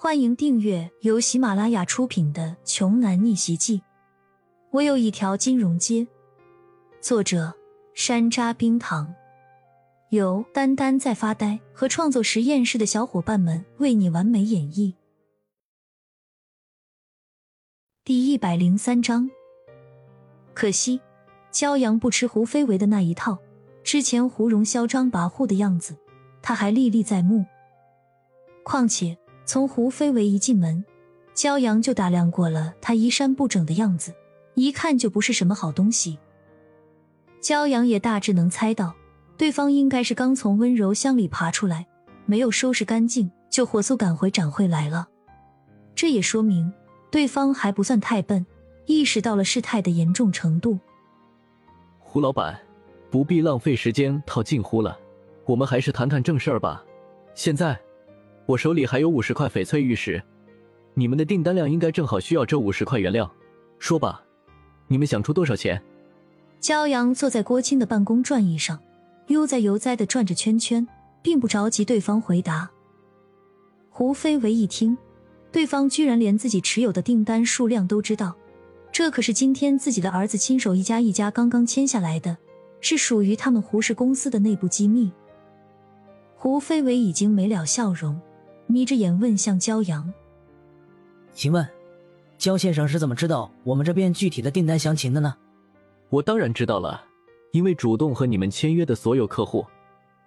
[0.00, 3.78] 欢迎订阅由喜马拉雅出品的《穷男逆袭记》。
[4.70, 6.06] 我有一条金融街。
[7.00, 7.52] 作者：
[7.94, 9.12] 山楂冰糖，
[10.10, 14.94] 由丹丹在发呆和创作实验室的小伙伴们为你完美演绎。
[18.04, 19.28] 第一百零三章。
[20.54, 21.00] 可惜，
[21.50, 23.36] 骄阳不吃胡飞为的那一套。
[23.82, 25.96] 之前胡蓉嚣张跋扈的样子，
[26.40, 27.44] 他还历历在目。
[28.62, 29.18] 况且。
[29.48, 30.84] 从胡飞为一进门，
[31.34, 34.12] 骄阳就打量过了他衣衫不整的样子，
[34.52, 36.18] 一看就不是什么好东西。
[37.40, 38.94] 骄阳也大致能猜到，
[39.38, 41.86] 对方应该是刚从温柔乡里爬出来，
[42.26, 45.08] 没有收拾干净，就火速赶回展会来了。
[45.94, 46.70] 这也说明
[47.10, 48.44] 对方还不算太笨，
[48.84, 50.78] 意识到了事态的严重程度。
[51.98, 52.60] 胡老板，
[53.10, 54.98] 不必浪费时间套近乎了，
[55.46, 56.84] 我们还是谈谈正事儿吧。
[57.34, 57.80] 现在。
[58.48, 60.22] 我手里还有五十块翡翠玉石，
[60.94, 63.30] 你们的订单量应该正好需要这五十块原料。
[63.78, 64.24] 说吧，
[64.86, 65.82] 你们想出多少钱？
[66.58, 68.80] 骄阳坐在郭青的办公转椅上，
[69.26, 70.88] 悠哉悠哉的转着圈圈，
[71.20, 72.70] 并不着急对方回答。
[73.90, 74.96] 胡飞为一听，
[75.52, 78.34] 对方居然连自己持有的订单数量都知道，
[78.90, 82.38] 这可是今天自己的儿子亲手一家一家刚刚签下来的，
[82.80, 85.12] 是属于他们胡氏公司的内部机密。
[86.34, 88.18] 胡飞为已经没了笑容。
[88.70, 90.12] 眯着眼问向骄阳
[91.32, 91.66] ：“请问，
[92.36, 95.34] 焦先生是怎么知道我们这边具体的订单详情的呢
[96.10, 97.02] ？”“我当然知道了，
[97.52, 99.64] 因为主动和你们签约的所有客户，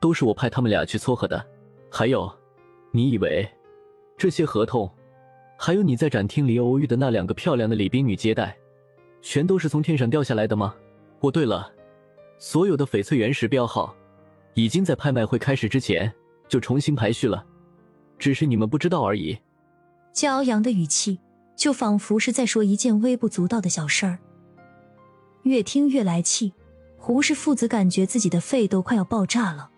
[0.00, 1.44] 都是我派他们俩去撮合的。
[1.90, 2.32] 还有，
[2.92, 3.46] 你以为
[4.16, 4.88] 这些合同，
[5.56, 8.56] 还有你在展厅里偶遇的那两个漂亮的礼宾女接待，
[9.20, 10.76] 全都是从天上掉下来的吗？
[11.20, 11.72] 哦，对了，
[12.38, 13.92] 所有的翡翠原石标号，
[14.54, 16.12] 已经在拍卖会开始之前
[16.46, 17.44] 就重新排序了。”
[18.18, 19.38] 只是你们不知道而已。
[20.14, 21.18] 骄阳的语气
[21.54, 24.18] 就仿佛是在说一件微不足道的小事儿。
[25.42, 26.52] 越听越来气，
[26.96, 29.70] 胡氏父子感觉自己的肺都快要爆炸了。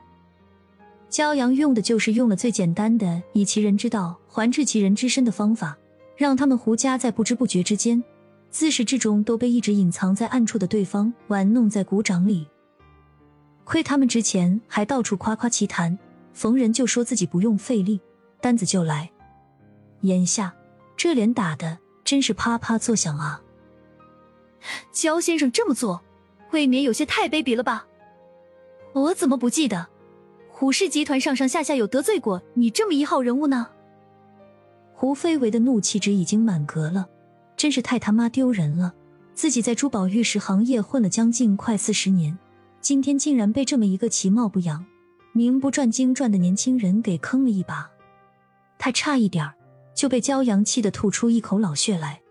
[1.10, 5.76] 骄阳用的就是用了最简单的以其人之道还治其人之身的方法，
[6.16, 8.02] 让他们胡家在不知不觉之间，
[8.48, 12.46] 自始至终都被一直隐藏在暗处的对方玩弄在鼓掌里。
[13.64, 15.98] 亏他们之前还到处夸夸其谈，
[16.32, 18.00] 逢人就说自己不用费力。
[18.40, 19.10] 单子就来，
[20.02, 20.54] 眼下
[20.96, 23.42] 这脸打的真是啪啪作响啊！
[24.92, 26.02] 焦先生这么做，
[26.50, 27.86] 未免有些太卑鄙了吧？
[28.92, 29.86] 我怎么不记得
[30.48, 33.68] 虎氏集团上上下下有得罪过你这么一号人物呢？
[34.92, 37.08] 胡飞为的怒气值已经满格了，
[37.56, 38.94] 真是太他妈丢人了！
[39.32, 42.38] 自己在珠宝玉石行业混了将近快四十年，
[42.82, 44.84] 今天竟然被这么一个其貌不扬、
[45.32, 47.90] 名不传经传的年轻人给坑了一把。
[48.82, 49.46] 他差一点
[49.94, 52.22] 就被骄阳气得吐出一口老血来。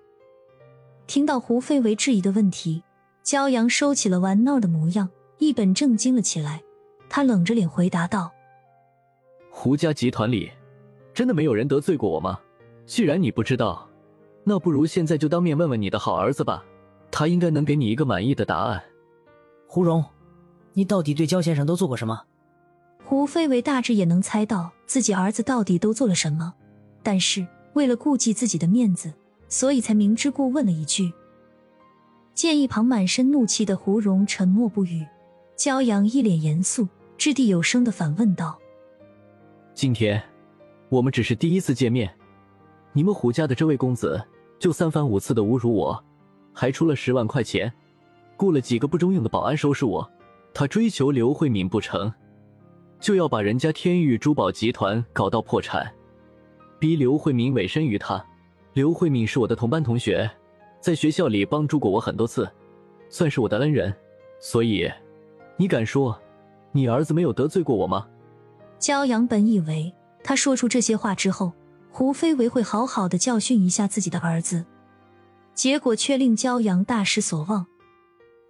[1.05, 2.83] 听到胡飞为质疑的问题，
[3.23, 5.07] 骄阳收起了玩闹的模样，
[5.37, 6.63] 一本正经了起来。
[7.07, 8.31] 他冷着脸回答道
[9.51, 10.51] ：“胡家集团里
[11.13, 12.39] 真的没有人得罪过我吗？
[12.87, 13.87] 既然你不知道，
[14.43, 16.65] 那不如现在就当面问问你的好儿子吧，
[17.11, 18.83] 他应该能给你一个满意的答案。”
[19.69, 20.03] 胡蓉，
[20.73, 22.23] 你到底对焦先生都做过什么？
[23.05, 26.51] 胡飞为大致也能猜到自己儿子到底都做了什么，
[27.03, 29.13] 但是为了顾及自己的面子，
[29.47, 31.13] 所以才明知故问了一句。
[32.33, 35.05] 见一旁满身怒气的胡蓉沉默不语，
[35.55, 36.87] 骄阳一脸严肃，
[37.19, 38.57] 掷地有声的反问道
[39.75, 40.19] ：“今天
[40.89, 42.11] 我们只是第一次见面，
[42.91, 44.19] 你们胡家的这位公子
[44.57, 46.03] 就三番五次的侮辱我，
[46.51, 47.71] 还出了十万块钱，
[48.37, 50.09] 雇了几个不中用的保安收拾我，
[50.51, 52.11] 他追求刘慧敏不成？”
[52.99, 55.89] 就要把人家天域珠宝集团搞到破产，
[56.77, 58.23] 逼刘慧敏委身于他。
[58.73, 60.29] 刘慧敏是我的同班同学，
[60.79, 62.49] 在学校里帮助过我很多次，
[63.09, 63.93] 算是我的恩人。
[64.39, 64.89] 所以，
[65.57, 66.17] 你敢说
[66.71, 68.07] 你儿子没有得罪过我吗？
[68.77, 69.93] 焦阳本以为
[70.23, 71.51] 他说出这些话之后，
[71.91, 74.65] 胡飞为会好好的教训一下自己的儿子，
[75.53, 77.65] 结果却令焦阳大失所望。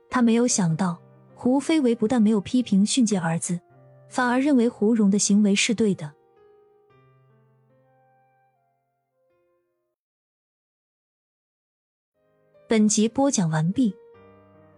[0.09, 1.00] 他没有想到，
[1.33, 3.59] 胡飞为不但没有批评训诫儿子。
[4.09, 6.11] 反而认为胡蓉的行为是对的。
[12.67, 13.95] 本集播讲完毕，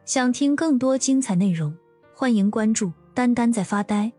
[0.06, 1.76] 想听更多精彩内容，
[2.14, 4.12] 欢迎关注“丹丹在发呆”。